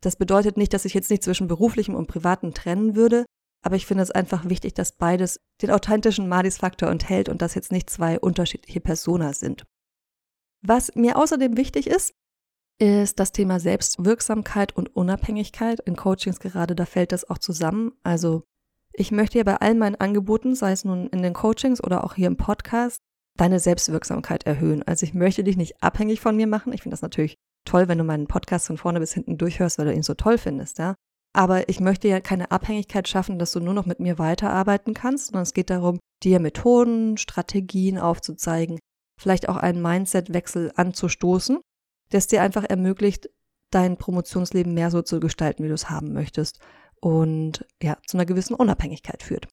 Das 0.02 0.16
bedeutet 0.16 0.58
nicht, 0.58 0.74
dass 0.74 0.86
ich 0.86 0.94
jetzt 0.94 1.10
nicht 1.10 1.24
zwischen 1.24 1.48
beruflichem 1.48 1.96
und 1.96 2.08
privatem 2.08 2.54
trennen 2.54 2.96
würde, 2.96 3.26
aber 3.62 3.76
ich 3.76 3.86
finde 3.86 4.04
es 4.04 4.12
einfach 4.12 4.48
wichtig, 4.48 4.74
dass 4.74 4.94
beides 4.94 5.40
den 5.62 5.72
authentischen 5.72 6.28
Marlies-Faktor 6.30 6.90
enthält 6.90 7.30
und 7.30 7.42
dass 7.42 7.56
jetzt 7.56 7.72
nicht 7.72 7.90
zwei 7.90 8.20
unterschiedliche 8.20 8.80
Personas 8.80 9.40
sind. 9.40 9.66
Was 10.62 10.96
mir 10.96 11.18
außerdem 11.18 11.58
wichtig 11.58 11.88
ist, 11.88 12.14
ist 12.80 13.20
das 13.20 13.34
Thema 13.34 13.60
Selbstwirksamkeit 13.60 14.76
und 14.76 14.96
Unabhängigkeit. 14.96 15.82
In 15.82 15.98
Coachings 15.98 16.40
gerade, 16.40 16.76
da 16.76 16.86
fällt 16.86 17.12
das 17.12 17.30
auch 17.30 17.38
zusammen. 17.38 17.92
Also 18.04 18.44
ich 18.94 19.12
möchte 19.12 19.38
ja 19.38 19.44
bei 19.44 19.58
allen 19.58 19.78
meinen 19.78 19.96
Angeboten, 19.96 20.56
sei 20.56 20.72
es 20.72 20.86
nun 20.86 21.08
in 21.08 21.22
den 21.22 21.34
Coachings 21.34 21.84
oder 21.84 22.04
auch 22.04 22.16
hier 22.16 22.28
im 22.28 22.38
Podcast, 22.38 23.02
deine 23.40 23.60
Selbstwirksamkeit 23.60 24.46
erhöhen. 24.46 24.84
Also 24.84 25.06
ich 25.06 25.14
möchte 25.14 25.44
dich 25.44 25.58
nicht 25.58 25.82
abhängig 25.82 26.22
von 26.22 26.36
mir 26.36 26.48
machen. 26.48 26.74
Ich 26.74 26.82
finde 26.82 26.94
das 26.94 27.02
natürlich 27.02 27.36
toll, 27.66 27.88
wenn 27.88 27.98
du 27.98 28.04
meinen 28.04 28.28
Podcast 28.28 28.68
von 28.68 28.78
vorne 28.78 29.00
bis 29.00 29.14
hinten 29.14 29.38
durchhörst, 29.38 29.78
weil 29.78 29.86
du 29.86 29.94
ihn 29.94 30.04
so 30.04 30.14
toll 30.14 30.38
findest, 30.38 30.80
ja. 30.80 30.96
Aber 31.34 31.70
ich 31.70 31.80
möchte 31.80 32.08
ja 32.08 32.22
keine 32.22 32.50
Abhängigkeit 32.50 33.08
schaffen, 33.08 33.38
dass 33.38 33.52
du 33.52 33.60
nur 33.60 33.76
noch 33.76 33.86
mit 33.86 34.00
mir 34.00 34.18
weiterarbeiten 34.18 34.96
kannst, 34.96 35.28
sondern 35.28 35.44
es 35.44 35.54
geht 35.54 35.70
darum, 35.70 36.00
dir 36.24 36.40
Methoden, 36.40 37.18
Strategien 37.18 38.00
aufzuzeigen, 38.00 38.80
vielleicht 39.20 39.48
auch 39.48 39.58
einen 39.58 39.82
Mindset-Wechsel 39.82 40.72
anzustoßen 40.76 41.60
das 42.10 42.28
dir 42.28 42.42
einfach 42.42 42.64
ermöglicht, 42.64 43.30
dein 43.72 43.98
Promotionsleben 43.98 44.74
mehr 44.74 44.92
so 44.92 45.02
zu 45.02 45.20
gestalten, 45.20 45.64
wie 45.64 45.68
du 45.68 45.74
es 45.74 45.90
haben 45.90 46.14
möchtest 46.14 46.60
und 47.00 47.66
ja, 47.82 47.98
zu 48.06 48.18
einer 48.18 48.26
gewissen 48.26 48.56
Unabhängigkeit 48.56 49.24
führt. 49.24 49.48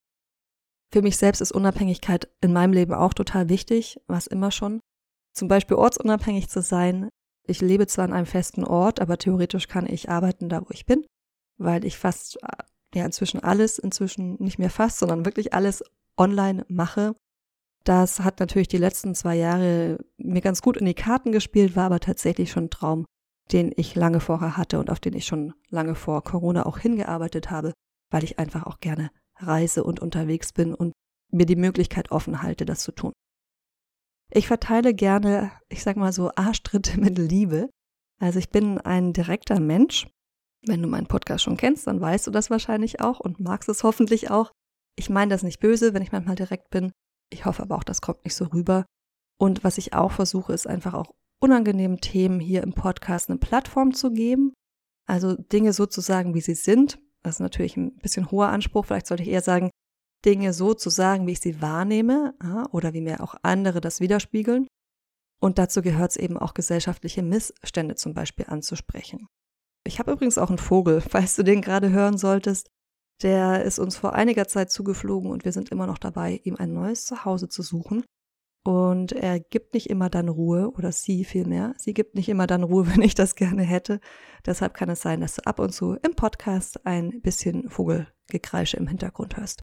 Für 0.93 1.03
mich 1.03 1.17
selbst 1.17 1.41
ist 1.41 1.53
Unabhängigkeit 1.53 2.29
in 2.41 2.53
meinem 2.53 2.73
Leben 2.73 2.95
auch 2.95 3.15
total 3.15 3.49
wichtig, 3.49 4.01
was 4.07 4.27
immer 4.27 4.51
schon. 4.51 4.81
Zum 5.33 5.49
Beispiel 5.49 5.77
ortsunabhängig 5.77 6.49
zu 6.49 6.63
sein. 6.63 7.09
Ich 7.47 7.61
lebe 7.61 7.87
zwar 7.87 8.05
an 8.07 8.13
einem 8.13 8.27
festen 8.27 8.65
Ort, 8.65 9.01
aber 9.01 9.19
theoretisch 9.19 9.69
kann 9.69 9.87
ich 9.87 10.09
arbeiten 10.09 10.49
da, 10.49 10.63
wo 10.63 10.71
ich 10.71 10.87
bin, 10.87 11.05
weil 11.59 11.85
ich 11.85 11.99
fast, 11.99 12.39
ja, 12.95 13.05
inzwischen 13.05 13.43
alles, 13.43 13.79
inzwischen 13.79 14.37
nicht 14.43 14.59
mehr 14.59 14.71
fast, 14.71 14.99
sondern 14.99 15.25
wirklich 15.25 15.53
alles 15.53 15.85
online 16.17 16.65
mache 16.69 17.15
das 17.87 18.21
hat 18.21 18.41
natürlich 18.41 18.69
die 18.69 18.79
letzten 18.79 19.15
zwei 19.15 19.37
Jahre 19.37 19.99
mir 20.17 20.41
ganz 20.41 20.61
gut 20.61 20.77
in 20.77 20.87
die 20.87 20.95
Karten 20.95 21.31
gespielt, 21.31 21.77
war 21.77 21.85
aber 21.85 22.01
tatsächlich 22.01 22.51
schon 22.51 22.65
ein 22.65 22.71
Traum, 22.71 23.07
den 23.53 23.73
ich 23.77 23.95
lange 23.95 24.19
vorher 24.19 24.57
hatte 24.57 24.81
und 24.81 24.91
auf 24.91 24.99
den 24.99 25.15
ich 25.15 25.25
schon 25.25 25.55
lange 25.71 25.95
vor 25.95 26.23
Corona 26.25 26.67
auch 26.67 26.79
hingearbeitet 26.79 27.51
habe, 27.51 27.73
weil 28.11 28.25
ich 28.25 28.41
einfach 28.41 28.65
auch 28.67 28.81
gerne 28.81 29.11
reise 29.39 29.85
und 29.85 30.01
unterwegs 30.01 30.53
bin 30.53 30.75
und 30.75 30.93
mir 31.33 31.47
die 31.47 31.57
Möglichkeit 31.57 32.11
offen 32.11 32.43
halte, 32.43 32.65
das 32.65 32.83
zu 32.83 32.93
tun. 32.93 33.13
Ich 34.31 34.49
verteile 34.49 34.95
gerne, 34.95 35.53
ich 35.69 35.83
sag 35.83 35.97
mal 35.97 36.13
so, 36.13 36.31
Arschtritte 36.35 37.01
mit 37.01 37.19
Liebe. 37.19 37.71
Also 38.19 38.39
ich 38.39 38.51
bin 38.51 38.79
ein 38.79 39.13
direkter 39.13 39.61
Mensch 39.61 40.09
Wenn 40.67 40.83
du 40.83 40.89
meinen 40.89 41.07
Podcast 41.07 41.45
schon 41.45 41.57
kennst, 41.57 41.87
dann 41.87 42.01
weißt 42.01 42.27
du 42.27 42.31
das 42.31 42.51
wahrscheinlich 42.51 43.01
auch 43.01 43.21
und 43.21 43.39
magst 43.41 43.69
es 43.69 43.85
hoffentlich 43.85 44.31
auch. 44.31 44.51
Ich 44.97 45.11
meine 45.11 45.31
das 45.31 45.43
nicht 45.43 45.61
böse, 45.61 45.95
wenn 45.95 46.03
ich 46.03 46.13
manchmal 46.13 46.35
direkt 46.35 46.71
bin. 46.71 46.91
Ich 47.31 47.45
hoffe 47.45 47.63
aber 47.63 47.77
auch, 47.77 47.85
das 47.85 48.01
kommt 48.01 48.25
nicht 48.25 48.35
so 48.35 48.47
rüber. 48.47 48.85
Und 49.39 49.63
was 49.63 49.79
ich 49.79 49.93
auch 49.93 50.13
versuche, 50.13 50.53
ist 50.53 50.67
einfach 50.67 50.95
auch 50.95 51.15
unangenehmen 51.41 52.01
Themen 52.01 52.41
hier 52.41 52.63
im 52.63 52.73
Podcast 52.73 53.29
eine 53.29 53.39
Plattform 53.39 53.93
zu 53.93 54.11
geben. 54.11 54.55
Also 55.07 55.37
Dinge 55.37 55.73
so 55.73 55.87
zu 55.87 56.01
sagen, 56.01 56.35
wie 56.35 56.41
sie 56.41 56.55
sind. 56.55 56.99
Das 57.27 57.37
ist 57.37 57.41
natürlich 57.41 57.77
ein 57.77 57.97
bisschen 57.97 58.31
hoher 58.31 58.51
Anspruch. 58.51 58.85
Vielleicht 58.85 59.09
sollte 59.09 59.25
ich 59.25 59.31
eher 59.31 59.43
sagen, 59.43 59.71
Dinge 60.25 60.53
so 60.53 60.75
zu 60.75 60.91
sagen, 60.91 61.27
wie 61.27 61.33
ich 61.33 61.41
sie 61.41 61.61
wahrnehme 61.61 62.35
oder 62.71 62.95
wie 62.95 63.01
mir 63.01 63.21
auch 63.21 63.35
andere 63.43 63.81
das 63.81 63.99
widerspiegeln. 63.99 64.69
Und 65.43 65.59
dazu 65.59 65.83
gehört 65.83 66.13
es 66.13 66.17
eben 66.17 66.39
auch 66.39 66.55
gesellschaftliche 66.55 67.25
Missstände 67.25 67.97
zum 67.97 68.15
Beispiel 68.15 68.47
anzusprechen. 68.47 69.27
Ich 69.85 69.99
habe 69.99 70.13
übrigens 70.13 70.39
auch 70.39 70.51
einen 70.51 70.59
Vogel, 70.59 71.01
falls 71.09 71.35
du 71.35 71.43
den 71.43 71.63
gerade 71.63 71.91
hören 71.91 72.17
solltest. 72.17 72.69
Der 73.25 73.65
ist 73.65 73.81
uns 73.81 73.97
vor 73.97 74.15
einiger 74.15 74.47
Zeit 74.47 74.71
zugeflogen 74.71 75.33
und 75.33 75.45
wir 75.45 75.51
sind 75.53 75.71
immer 75.71 75.89
noch 75.89 75.99
dabei, 75.99 76.41
ihm 76.45 76.55
ein 76.55 76.73
neues 76.73 77.07
Zuhause 77.07 77.49
zu 77.49 77.63
suchen. 77.63 78.05
Und 78.67 79.13
er 79.13 79.39
gibt 79.39 79.75
nicht 79.75 79.89
immer 79.91 80.11
dann 80.11 80.29
Ruhe, 80.29 80.73
oder 80.73 80.91
sie 80.91 81.25
vielmehr. 81.25 81.75
Sie 81.79 81.95
gibt 81.95 82.17
nicht 82.17 82.29
immer 82.29 82.49
dann 82.49 82.65
Ruhe, 82.65 82.85
wenn 82.93 83.01
ich 83.01 83.15
das 83.15 83.37
gerne 83.37 83.63
hätte. 83.63 84.01
Deshalb 84.45 84.75
kann 84.75 84.89
es 84.89 85.01
sein, 85.01 85.21
dass 85.21 85.37
du 85.37 85.47
ab 85.47 85.61
und 85.61 85.73
zu 85.73 85.93
im 86.03 86.17
Podcast 86.17 86.85
ein 86.85 87.21
bisschen 87.21 87.71
Vogelgekreische 87.71 88.77
im 88.77 88.89
Hintergrund 88.89 89.37
hörst. 89.37 89.63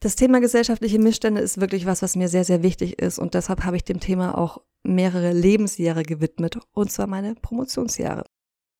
Das 0.00 0.16
Thema 0.16 0.40
gesellschaftliche 0.40 0.98
Missstände 0.98 1.40
ist 1.40 1.60
wirklich 1.60 1.86
was, 1.86 2.02
was 2.02 2.16
mir 2.16 2.28
sehr, 2.28 2.44
sehr 2.44 2.64
wichtig 2.64 3.00
ist. 3.00 3.20
Und 3.20 3.34
deshalb 3.34 3.62
habe 3.62 3.76
ich 3.76 3.84
dem 3.84 4.00
Thema 4.00 4.36
auch 4.36 4.60
mehrere 4.82 5.32
Lebensjahre 5.32 6.02
gewidmet, 6.02 6.58
und 6.72 6.90
zwar 6.90 7.06
meine 7.06 7.36
Promotionsjahre. 7.36 8.24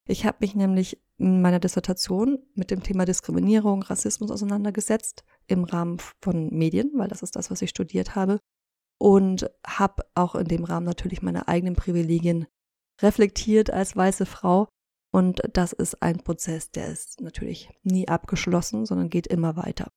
Ich 0.09 0.27
habe 0.27 0.39
mich 0.41 0.57
nämlich 0.57 1.01
in 1.19 1.41
meiner 1.41 1.61
Dissertation 1.61 2.41
mit 2.55 2.73
dem 2.73 2.83
Thema 2.83 3.05
Diskriminierung, 3.05 3.85
Rassismus 3.85 4.33
auseinandergesetzt 4.33 5.25
im 5.47 5.63
Rahmen 5.63 5.99
von 6.21 6.51
Medien, 6.51 6.91
weil 6.97 7.09
das 7.09 7.23
ist 7.23 7.37
das, 7.37 7.53
was 7.53 7.63
ich 7.63 7.71
studiert 7.71 8.17
habe. 8.17 8.41
Und 8.99 9.51
habe 9.67 10.05
auch 10.15 10.35
in 10.35 10.47
dem 10.47 10.65
Rahmen 10.65 10.87
natürlich 10.87 11.23
meine 11.23 11.49
eigenen 11.49 11.77
Privilegien 11.77 12.47
reflektiert 13.03 13.71
als 13.71 13.97
weiße 13.97 14.27
Frau. 14.27 14.69
Und 15.13 15.43
das 15.53 15.73
ist 15.73 16.03
ein 16.03 16.19
Prozess, 16.19 16.71
der 16.71 16.89
ist 16.89 17.21
natürlich 17.21 17.71
nie 17.83 18.09
abgeschlossen, 18.09 18.87
sondern 18.87 19.11
geht 19.11 19.27
immer 19.27 19.57
weiter. 19.57 19.89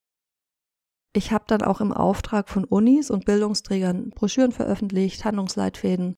Ich 1.14 1.32
habe 1.32 1.46
dann 1.48 1.64
auch 1.64 1.82
im 1.82 1.94
Auftrag 1.94 2.50
von 2.50 2.64
Unis 2.66 3.10
und 3.10 3.26
Bildungsträgern 3.26 4.12
Broschüren 4.12 4.52
veröffentlicht, 4.52 5.26
Handlungsleitfäden, 5.26 6.16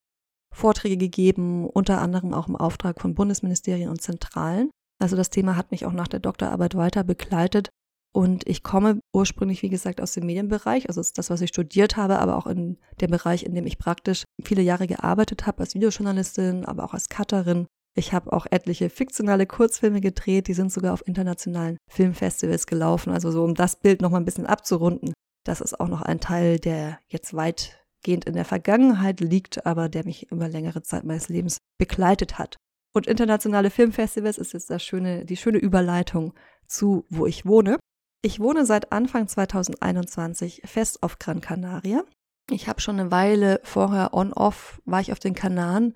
Vorträge 0.54 0.98
gegeben, 0.98 1.70
unter 1.70 2.02
anderem 2.02 2.34
auch 2.34 2.48
im 2.50 2.58
Auftrag 2.58 3.00
von 3.00 3.16
Bundesministerien 3.16 3.90
und 3.90 4.02
Zentralen. 4.02 4.70
Also 5.02 5.16
das 5.16 5.30
Thema 5.30 5.56
hat 5.56 5.72
mich 5.72 5.86
auch 5.86 5.94
nach 5.94 6.08
der 6.10 6.20
Doktorarbeit 6.20 6.76
weiter 6.76 7.04
begleitet. 7.06 7.70
Und 8.12 8.48
ich 8.48 8.64
komme 8.64 9.00
ursprünglich, 9.14 9.62
wie 9.62 9.70
gesagt, 9.70 10.02
aus 10.02 10.14
dem 10.14 10.26
Medienbereich. 10.26 10.88
Also 10.88 11.00
ist 11.00 11.18
das, 11.18 11.30
was 11.30 11.42
ich 11.42 11.50
studiert 11.50 11.96
habe, 11.96 12.20
aber 12.20 12.38
auch 12.38 12.48
in 12.48 12.78
dem 13.02 13.12
Bereich, 13.12 13.44
in 13.44 13.54
dem 13.54 13.68
ich 13.68 13.78
praktisch 13.78 14.24
viele 14.44 14.64
Jahre 14.64 14.88
gearbeitet 14.88 15.46
habe, 15.46 15.60
als 15.60 15.76
Videojournalistin, 15.76 16.66
aber 16.66 16.84
auch 16.84 16.94
als 16.94 17.10
Cutterin. 17.10 17.68
Ich 17.96 18.14
habe 18.14 18.34
auch 18.34 18.48
etliche 18.50 18.90
fiktionale 18.90 19.46
Kurzfilme 19.46 20.02
gedreht, 20.02 20.48
die 20.48 20.54
sind 20.54 20.72
sogar 20.72 20.94
auf 20.94 21.06
internationalen 21.08 21.78
Filmfestivals 21.90 22.66
gelaufen. 22.66 23.12
Also 23.12 23.32
so, 23.32 23.44
um 23.44 23.54
das 23.54 23.76
Bild 23.76 24.02
nochmal 24.02 24.22
ein 24.22 24.26
bisschen 24.26 24.46
abzurunden. 24.46 25.14
Das 25.46 25.62
ist 25.62 25.80
auch 25.80 25.88
noch 25.88 26.02
ein 26.02 26.20
Teil, 26.20 26.60
der 26.60 27.00
jetzt 27.10 27.34
weit 27.34 27.80
weitgehend 28.00 28.26
in 28.26 28.34
der 28.34 28.46
Vergangenheit 28.46 29.20
liegt, 29.20 29.66
aber 29.66 29.90
der 29.90 30.06
mich 30.06 30.32
über 30.32 30.48
längere 30.48 30.82
Zeit 30.82 31.04
meines 31.04 31.30
Lebens 31.30 31.58
begleitet 31.78 32.38
hat. 32.38 32.58
Und 32.94 33.08
internationale 33.08 33.70
Filmfestivals 33.70 34.38
ist 34.38 34.54
jetzt 34.54 34.70
das 34.70 34.84
schöne, 34.84 35.26
die 35.26 35.38
schöne 35.38 35.60
Überleitung 35.60 36.34
zu, 36.66 37.06
wo 37.10 37.26
ich 37.26 37.46
wohne. 37.46 37.78
Ich 38.22 38.42
wohne 38.42 38.66
seit 38.66 38.92
Anfang 38.92 39.30
2021 39.30 40.64
fest 40.66 41.04
auf 41.04 41.20
Gran 41.20 41.40
Canaria. 41.40 42.04
Ich 42.52 42.68
habe 42.68 42.82
schon 42.82 43.00
eine 43.00 43.12
Weile 43.12 43.62
vorher 43.64 44.14
on-off, 44.14 44.82
war 44.84 45.00
ich 45.00 45.14
auf 45.14 45.20
den 45.20 45.36
Kanaren 45.36 45.96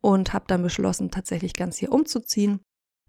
und 0.00 0.32
habe 0.32 0.44
dann 0.46 0.62
beschlossen, 0.62 1.10
tatsächlich 1.10 1.52
ganz 1.54 1.76
hier 1.76 1.90
umzuziehen. 1.90 2.60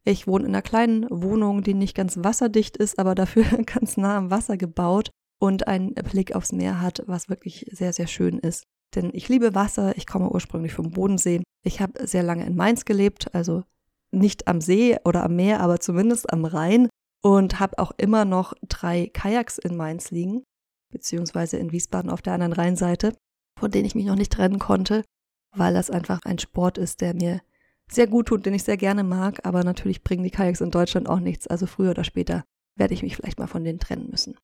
Ich 0.04 0.26
wohne 0.26 0.46
in 0.46 0.52
einer 0.52 0.64
kleinen 0.64 1.06
Wohnung, 1.12 1.62
die 1.62 1.76
nicht 1.76 1.96
ganz 1.96 2.18
wasserdicht 2.24 2.76
ist, 2.78 2.98
aber 2.98 3.14
dafür 3.14 3.44
ganz 3.66 3.98
nah 3.98 4.18
am 4.18 4.32
Wasser 4.32 4.58
gebaut 4.58 5.12
und 5.40 5.68
einen 5.68 5.94
Blick 5.94 6.34
aufs 6.34 6.52
Meer 6.52 6.82
hat, 6.82 7.04
was 7.06 7.30
wirklich 7.30 7.68
sehr, 7.72 7.94
sehr 7.94 8.08
schön 8.08 8.40
ist. 8.40 8.64
Denn 8.96 9.12
ich 9.14 9.30
liebe 9.30 9.54
Wasser, 9.54 9.96
ich 9.96 10.08
komme 10.08 10.30
ursprünglich 10.30 10.74
vom 10.74 10.90
Bodensee. 10.90 11.44
Ich 11.64 11.82
habe 11.82 12.08
sehr 12.08 12.24
lange 12.24 12.46
in 12.46 12.56
Mainz 12.56 12.86
gelebt, 12.86 13.36
also 13.36 13.64
nicht 14.12 14.48
am 14.48 14.60
See 14.60 14.98
oder 15.04 15.24
am 15.24 15.36
Meer, 15.36 15.60
aber 15.60 15.80
zumindest 15.80 16.32
am 16.34 16.46
Rhein 16.46 16.88
und 17.26 17.60
habe 17.60 17.80
auch 17.80 17.92
immer 17.98 18.24
noch 18.24 18.54
drei 18.68 19.08
Kajaks 19.08 19.58
in 19.58 19.76
Mainz 19.76 20.12
liegen, 20.12 20.44
beziehungsweise 20.92 21.58
in 21.58 21.72
Wiesbaden 21.72 22.12
auf 22.12 22.22
der 22.22 22.34
anderen 22.34 22.54
Rheinseite, 22.54 23.18
von 23.60 23.72
denen 23.72 23.86
ich 23.86 23.96
mich 23.96 24.06
noch 24.06 24.16
nicht 24.16 24.32
trennen 24.32 24.60
konnte, 24.60 25.04
weil 25.52 25.74
das 25.74 25.90
einfach 25.90 26.20
ein 26.24 26.38
Sport 26.38 26.78
ist, 26.78 27.02
der 27.02 27.16
mir 27.16 27.42
sehr 27.90 28.06
gut 28.06 28.28
tut, 28.28 28.46
den 28.46 28.54
ich 28.54 28.62
sehr 28.62 28.78
gerne 28.78 29.04
mag, 29.04 29.44
aber 29.44 29.64
natürlich 29.64 30.04
bringen 30.04 30.24
die 30.24 30.30
Kajaks 30.30 30.62
in 30.62 30.70
Deutschland 30.70 31.10
auch 31.10 31.20
nichts, 31.20 31.48
also 31.48 31.66
früher 31.66 31.90
oder 31.90 32.04
später 32.04 32.44
werde 32.78 32.94
ich 32.94 33.02
mich 33.02 33.16
vielleicht 33.16 33.40
mal 33.40 33.48
von 33.48 33.64
denen 33.64 33.80
trennen 33.80 34.12
müssen. 34.12 34.38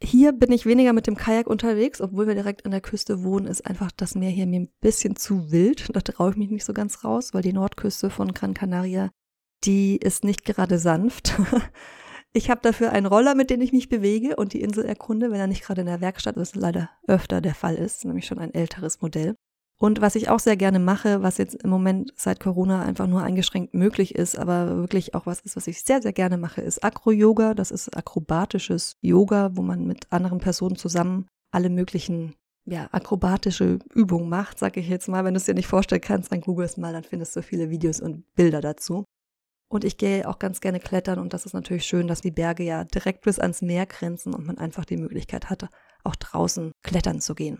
Hier 0.00 0.30
bin 0.30 0.52
ich 0.52 0.64
weniger 0.64 0.92
mit 0.92 1.08
dem 1.08 1.16
Kajak 1.16 1.48
unterwegs, 1.48 2.00
obwohl 2.00 2.28
wir 2.28 2.36
direkt 2.36 2.66
an 2.66 2.70
der 2.70 2.82
Küste 2.82 3.24
wohnen, 3.24 3.48
ist 3.48 3.66
einfach 3.66 3.90
das 3.90 4.14
Meer 4.14 4.30
hier 4.30 4.46
mir 4.46 4.60
ein 4.60 4.72
bisschen 4.80 5.16
zu 5.16 5.50
wild. 5.50 5.88
Da 5.92 6.02
traue 6.02 6.30
ich 6.30 6.36
mich 6.36 6.50
nicht 6.50 6.66
so 6.66 6.72
ganz 6.72 7.02
raus, 7.02 7.34
weil 7.34 7.42
die 7.42 7.52
Nordküste 7.52 8.10
von 8.10 8.32
Gran 8.32 8.54
Canaria, 8.54 9.10
die 9.64 9.96
ist 9.96 10.24
nicht 10.24 10.44
gerade 10.44 10.78
sanft. 10.78 11.34
Ich 12.32 12.50
habe 12.50 12.60
dafür 12.60 12.92
einen 12.92 13.06
Roller, 13.06 13.34
mit 13.34 13.48
dem 13.48 13.62
ich 13.62 13.72
mich 13.72 13.88
bewege 13.88 14.36
und 14.36 14.52
die 14.52 14.60
Insel 14.60 14.84
erkunde, 14.84 15.30
wenn 15.30 15.40
er 15.40 15.46
nicht 15.46 15.64
gerade 15.64 15.80
in 15.80 15.86
der 15.86 16.02
Werkstatt 16.02 16.36
ist, 16.36 16.54
leider 16.54 16.90
öfter 17.08 17.40
der 17.40 17.54
Fall 17.54 17.76
ist, 17.76 18.04
nämlich 18.04 18.26
schon 18.26 18.38
ein 18.38 18.52
älteres 18.52 19.00
Modell. 19.00 19.36
Und 19.78 20.02
was 20.02 20.16
ich 20.16 20.28
auch 20.28 20.38
sehr 20.38 20.58
gerne 20.58 20.78
mache, 20.78 21.22
was 21.22 21.38
jetzt 21.38 21.54
im 21.62 21.70
Moment 21.70 22.12
seit 22.14 22.38
Corona 22.40 22.82
einfach 22.82 23.06
nur 23.06 23.22
eingeschränkt 23.22 23.72
möglich 23.72 24.14
ist, 24.14 24.38
aber 24.38 24.76
wirklich 24.76 25.14
auch 25.14 25.24
was 25.24 25.40
ist, 25.40 25.56
was 25.56 25.66
ich 25.66 25.82
sehr, 25.82 26.02
sehr 26.02 26.12
gerne 26.12 26.36
mache, 26.36 26.60
ist 26.60 26.84
Acro-Yoga. 26.84 27.54
Das 27.54 27.70
ist 27.70 27.96
akrobatisches 27.96 28.96
Yoga, 29.00 29.52
wo 29.54 29.62
man 29.62 29.86
mit 29.86 30.12
anderen 30.12 30.38
Personen 30.38 30.76
zusammen 30.76 31.28
alle 31.50 31.70
möglichen 31.70 32.34
ja, 32.66 32.88
akrobatische 32.92 33.78
Übungen 33.94 34.28
macht, 34.28 34.58
sag 34.58 34.76
ich 34.76 34.88
jetzt 34.88 35.08
mal. 35.08 35.24
Wenn 35.24 35.34
du 35.34 35.38
es 35.38 35.46
dir 35.46 35.54
nicht 35.54 35.68
vorstellen 35.68 36.00
kannst, 36.00 36.32
dann 36.32 36.40
google 36.40 36.66
es 36.66 36.76
mal, 36.76 36.92
dann 36.92 37.04
findest 37.04 37.36
du 37.36 37.42
viele 37.42 37.70
Videos 37.70 38.00
und 38.00 38.24
Bilder 38.34 38.60
dazu. 38.60 39.04
Und 39.68 39.84
ich 39.84 39.96
gehe 39.96 40.28
auch 40.28 40.38
ganz 40.38 40.60
gerne 40.60 40.78
klettern 40.78 41.18
und 41.18 41.32
das 41.32 41.44
ist 41.44 41.52
natürlich 41.52 41.84
schön, 41.84 42.06
dass 42.06 42.20
die 42.20 42.30
Berge 42.30 42.62
ja 42.62 42.84
direkt 42.84 43.22
bis 43.22 43.38
ans 43.38 43.62
Meer 43.62 43.86
grenzen 43.86 44.32
und 44.34 44.46
man 44.46 44.58
einfach 44.58 44.84
die 44.84 44.96
Möglichkeit 44.96 45.50
hatte, 45.50 45.68
auch 46.04 46.14
draußen 46.14 46.70
klettern 46.84 47.20
zu 47.20 47.34
gehen. 47.34 47.58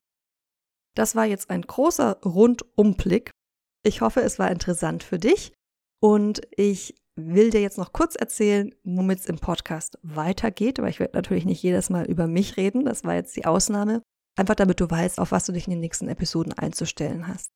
Das 0.95 1.17
war 1.17 1.25
jetzt 1.25 1.51
ein 1.51 1.63
großer 1.63 2.21
Rundumblick. 2.25 3.31
Ich 3.83 4.01
hoffe, 4.01 4.21
es 4.21 4.39
war 4.39 4.51
interessant 4.51 5.03
für 5.03 5.19
dich 5.19 5.53
und 6.01 6.43
ich 6.57 6.95
will 7.17 7.51
dir 7.51 7.61
jetzt 7.61 7.79
noch 7.79 7.93
kurz 7.93 8.15
erzählen, 8.15 8.75
womit 8.85 9.21
es 9.21 9.27
im 9.27 9.39
Podcast 9.39 9.99
weitergeht, 10.03 10.79
aber 10.79 10.89
ich 10.89 11.01
werde 11.01 11.17
natürlich 11.17 11.45
nicht 11.45 11.63
jedes 11.63 11.91
Mal 11.91 12.07
über 12.07 12.27
mich 12.27 12.57
reden, 12.57 12.85
das 12.85 13.05
war 13.05 13.15
jetzt 13.15 13.35
die 13.37 13.47
Ausnahme, 13.47 14.03
einfach 14.37 14.55
damit 14.55 14.81
du 14.81 14.89
weißt, 14.89 15.19
auf 15.19 15.33
was 15.33 15.47
du 15.47 15.53
dich 15.53 15.67
in 15.67 15.73
den 15.73 15.81
nächsten 15.81 16.09
Episoden 16.09 16.53
einzustellen 16.53 17.27
hast. 17.27 17.51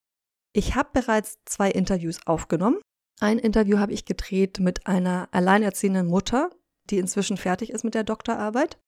Ich 0.53 0.75
habe 0.75 0.89
bereits 0.93 1.39
zwei 1.45 1.71
Interviews 1.71 2.27
aufgenommen. 2.27 2.81
Ein 3.21 3.39
Interview 3.39 3.79
habe 3.79 3.93
ich 3.93 4.05
gedreht 4.05 4.59
mit 4.61 4.87
einer 4.87 5.29
alleinerziehenden 5.31 6.07
Mutter, 6.07 6.51
die 6.91 6.99
inzwischen 6.99 7.37
fertig 7.37 7.71
ist 7.71 7.85
mit 7.85 7.95
der 7.95 8.05
Doktorarbeit. 8.05 8.79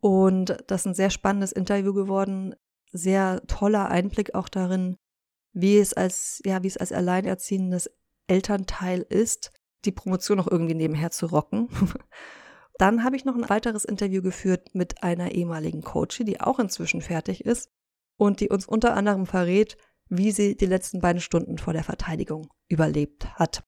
Und 0.00 0.56
das 0.66 0.82
ist 0.82 0.86
ein 0.86 0.94
sehr 0.94 1.10
spannendes 1.10 1.52
Interview 1.52 1.92
geworden 1.92 2.54
sehr 2.92 3.42
toller 3.46 3.88
Einblick 3.88 4.34
auch 4.34 4.48
darin, 4.48 4.96
wie 5.52 5.78
es 5.78 5.92
als, 5.92 6.40
ja, 6.44 6.62
wie 6.62 6.68
es 6.68 6.76
als 6.76 6.92
alleinerziehendes 6.92 7.90
Elternteil 8.26 9.00
ist, 9.00 9.52
die 9.84 9.92
Promotion 9.92 10.38
noch 10.38 10.50
irgendwie 10.50 10.74
nebenher 10.74 11.10
zu 11.10 11.26
rocken. 11.26 11.68
Dann 12.78 13.04
habe 13.04 13.16
ich 13.16 13.24
noch 13.24 13.36
ein 13.36 13.48
weiteres 13.48 13.84
Interview 13.84 14.20
geführt 14.20 14.74
mit 14.74 15.02
einer 15.02 15.32
ehemaligen 15.32 15.82
Coach, 15.82 16.18
die 16.18 16.40
auch 16.40 16.58
inzwischen 16.58 17.00
fertig 17.00 17.44
ist 17.44 17.70
und 18.18 18.40
die 18.40 18.50
uns 18.50 18.66
unter 18.66 18.94
anderem 18.94 19.24
verrät, 19.24 19.78
wie 20.08 20.32
sie 20.32 20.56
die 20.56 20.66
letzten 20.66 21.00
beiden 21.00 21.20
Stunden 21.20 21.58
vor 21.58 21.72
der 21.72 21.84
Verteidigung 21.84 22.48
überlebt 22.68 23.34
hat. 23.34 23.64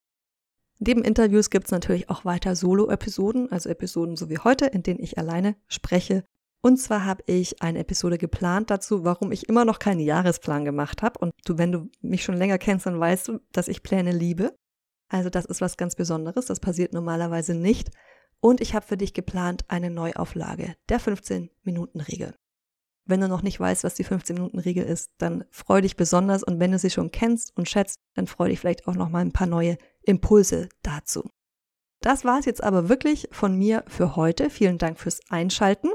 Neben 0.78 1.02
Interviews 1.02 1.50
gibt 1.50 1.66
es 1.66 1.72
natürlich 1.72 2.08
auch 2.08 2.24
weiter 2.24 2.54
Solo-Episoden, 2.54 3.50
also 3.50 3.68
Episoden 3.68 4.16
so 4.16 4.30
wie 4.30 4.38
heute, 4.38 4.66
in 4.66 4.82
denen 4.82 5.00
ich 5.00 5.18
alleine 5.18 5.56
spreche 5.66 6.24
und 6.60 6.78
zwar 6.78 7.04
habe 7.04 7.22
ich 7.26 7.62
eine 7.62 7.78
Episode 7.78 8.18
geplant 8.18 8.70
dazu, 8.70 9.04
warum 9.04 9.30
ich 9.30 9.48
immer 9.48 9.64
noch 9.64 9.78
keinen 9.78 10.00
Jahresplan 10.00 10.64
gemacht 10.64 11.02
habe. 11.02 11.18
Und 11.20 11.32
du, 11.44 11.56
wenn 11.56 11.72
du 11.72 11.88
mich 12.00 12.24
schon 12.24 12.36
länger 12.36 12.58
kennst, 12.58 12.86
dann 12.86 12.98
weißt 12.98 13.28
du, 13.28 13.38
dass 13.52 13.68
ich 13.68 13.82
Pläne 13.82 14.12
liebe. 14.12 14.56
Also 15.08 15.30
das 15.30 15.44
ist 15.44 15.60
was 15.60 15.76
ganz 15.76 15.94
Besonderes. 15.94 16.46
Das 16.46 16.60
passiert 16.60 16.92
normalerweise 16.92 17.54
nicht. 17.54 17.90
Und 18.40 18.60
ich 18.60 18.74
habe 18.74 18.86
für 18.86 18.96
dich 18.96 19.14
geplant 19.14 19.64
eine 19.68 19.90
Neuauflage 19.90 20.74
der 20.88 21.00
15-Minuten-Regel. 21.00 22.34
Wenn 23.08 23.20
du 23.20 23.28
noch 23.28 23.42
nicht 23.42 23.58
weißt, 23.58 23.84
was 23.84 23.94
die 23.94 24.04
15-Minuten-Regel 24.04 24.84
ist, 24.84 25.10
dann 25.18 25.44
freu 25.50 25.80
dich 25.80 25.96
besonders. 25.96 26.42
Und 26.42 26.60
wenn 26.60 26.72
du 26.72 26.78
sie 26.78 26.90
schon 26.90 27.10
kennst 27.10 27.56
und 27.56 27.68
schätzt, 27.68 27.98
dann 28.14 28.26
freu 28.26 28.48
dich 28.48 28.60
vielleicht 28.60 28.86
auch 28.86 28.94
noch 28.94 29.08
mal 29.08 29.20
ein 29.20 29.32
paar 29.32 29.46
neue 29.46 29.78
Impulse 30.02 30.68
dazu. 30.82 31.28
Das 32.02 32.24
war 32.24 32.38
es 32.38 32.44
jetzt 32.44 32.62
aber 32.62 32.88
wirklich 32.88 33.28
von 33.32 33.56
mir 33.56 33.82
für 33.88 34.14
heute. 34.14 34.50
Vielen 34.50 34.78
Dank 34.78 35.00
fürs 35.00 35.20
Einschalten. 35.30 35.88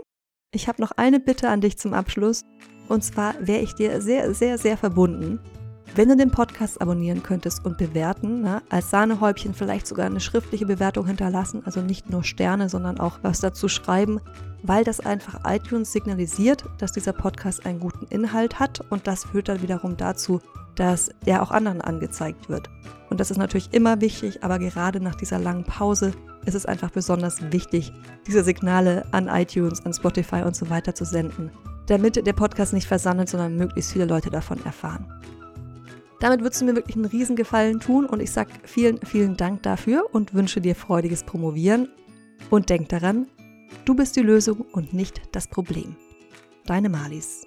Ich 0.51 0.67
habe 0.67 0.81
noch 0.81 0.91
eine 0.91 1.19
Bitte 1.19 1.49
an 1.49 1.61
dich 1.61 1.77
zum 1.77 1.93
Abschluss. 1.93 2.43
Und 2.89 3.03
zwar 3.03 3.35
wäre 3.39 3.61
ich 3.61 3.73
dir 3.75 4.01
sehr, 4.01 4.33
sehr, 4.33 4.57
sehr 4.57 4.77
verbunden, 4.77 5.39
wenn 5.95 6.09
du 6.09 6.17
den 6.17 6.31
Podcast 6.31 6.81
abonnieren 6.81 7.21
könntest 7.21 7.65
und 7.65 7.77
bewerten, 7.77 8.41
ne, 8.41 8.63
als 8.69 8.89
Sahnehäubchen 8.89 9.53
vielleicht 9.53 9.85
sogar 9.85 10.07
eine 10.07 10.19
schriftliche 10.19 10.65
Bewertung 10.65 11.05
hinterlassen, 11.05 11.61
also 11.65 11.81
nicht 11.81 12.09
nur 12.09 12.23
Sterne, 12.23 12.67
sondern 12.67 12.99
auch 12.99 13.19
was 13.21 13.41
dazu 13.41 13.67
schreiben, 13.67 14.19
weil 14.63 14.83
das 14.83 14.99
einfach 14.99 15.41
iTunes 15.45 15.91
signalisiert, 15.91 16.63
dass 16.79 16.93
dieser 16.93 17.13
Podcast 17.13 17.65
einen 17.65 17.79
guten 17.79 18.07
Inhalt 18.07 18.59
hat 18.59 18.81
und 18.89 19.05
das 19.05 19.25
führt 19.25 19.49
dann 19.49 19.61
wiederum 19.61 19.95
dazu, 19.95 20.41
dass 20.75 21.11
er 21.25 21.43
auch 21.43 21.51
anderen 21.51 21.81
angezeigt 21.81 22.49
wird. 22.49 22.69
Und 23.11 23.19
das 23.19 23.29
ist 23.29 23.37
natürlich 23.37 23.71
immer 23.73 24.01
wichtig, 24.01 24.43
aber 24.43 24.57
gerade 24.57 24.99
nach 24.99 25.15
dieser 25.15 25.37
langen 25.37 25.63
Pause 25.63 26.13
ist 26.45 26.55
es 26.55 26.65
einfach 26.65 26.89
besonders 26.89 27.51
wichtig, 27.51 27.93
diese 28.25 28.43
Signale 28.43 29.05
an 29.11 29.27
iTunes, 29.27 29.85
an 29.85 29.93
Spotify 29.93 30.41
und 30.41 30.55
so 30.55 30.71
weiter 30.71 30.95
zu 30.95 31.05
senden, 31.05 31.51
damit 31.85 32.25
der 32.25 32.33
Podcast 32.33 32.73
nicht 32.73 32.87
versandet, 32.87 33.29
sondern 33.29 33.55
möglichst 33.55 33.91
viele 33.91 34.05
Leute 34.05 34.31
davon 34.31 34.63
erfahren. 34.65 35.05
Damit 36.23 36.39
würdest 36.39 36.61
du 36.61 36.65
mir 36.65 36.75
wirklich 36.77 36.95
einen 36.95 37.03
Riesengefallen 37.03 37.81
tun 37.81 38.05
und 38.05 38.21
ich 38.21 38.31
sage 38.31 38.53
vielen, 38.63 38.97
vielen 39.05 39.35
Dank 39.35 39.61
dafür 39.63 40.05
und 40.13 40.33
wünsche 40.33 40.61
dir 40.61 40.73
freudiges 40.73 41.25
Promovieren. 41.25 41.89
Und 42.49 42.69
denk 42.69 42.87
daran, 42.87 43.27
du 43.83 43.93
bist 43.93 44.15
die 44.15 44.21
Lösung 44.21 44.61
und 44.71 44.93
nicht 44.93 45.21
das 45.33 45.47
Problem. 45.47 45.97
Deine 46.65 46.87
Malis. 46.87 47.45